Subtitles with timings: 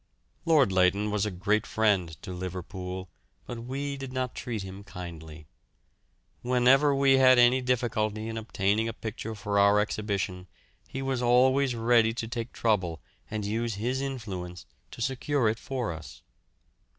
[0.45, 3.07] Lord Leighton was a great friend to Liverpool,
[3.45, 5.45] but we did not treat him kindly.
[6.41, 10.47] Whenever we had any difficulty in obtaining a picture for our exhibition
[10.87, 15.91] he was always ready to take trouble and use his influence to secure it for
[15.93, 16.23] us.